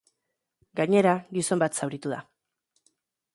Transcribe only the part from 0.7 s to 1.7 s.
Gainera, gizon